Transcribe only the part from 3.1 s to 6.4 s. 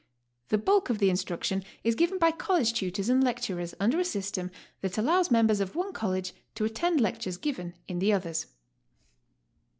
lecturers under a system that allows members of one College